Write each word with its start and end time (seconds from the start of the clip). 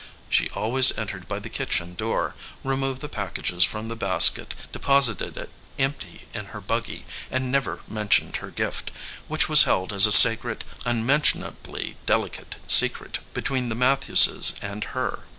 She 0.29 0.49
always 0.55 0.97
entered 0.97 1.27
by 1.27 1.37
the 1.37 1.47
kitchen 1.47 1.93
door, 1.93 2.33
removed 2.63 3.01
the 3.01 3.07
packages 3.07 3.63
from 3.63 3.87
the 3.87 3.95
basket, 3.95 4.55
deposited 4.71 5.37
it 5.37 5.51
empty 5.77 6.25
in 6.33 6.45
her 6.45 6.59
buggy 6.59 7.05
and 7.29 7.51
never 7.51 7.81
mentioned 7.87 8.37
her 8.37 8.49
gift, 8.49 8.89
which 9.27 9.47
was 9.47 9.65
held 9.65 9.93
as 9.93 10.07
a 10.07 10.11
sacred, 10.11 10.65
unmentionably 10.85 11.97
delicate 12.07 12.55
secret 12.65 13.19
between 13.35 13.69
the 13.69 13.75
Matthewses 13.75 14.55
and 14.59 14.85
her. 14.97 15.19